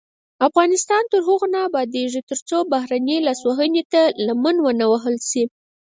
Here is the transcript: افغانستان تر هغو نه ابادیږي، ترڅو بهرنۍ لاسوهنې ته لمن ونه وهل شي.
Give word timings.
افغانستان 0.47 1.03
تر 1.11 1.19
هغو 1.27 1.47
نه 1.53 1.59
ابادیږي، 1.69 2.21
ترڅو 2.29 2.57
بهرنۍ 2.73 3.17
لاسوهنې 3.27 3.83
ته 3.93 4.01
لمن 4.27 4.55
ونه 4.61 4.85
وهل 4.91 5.15
شي. 5.29 5.43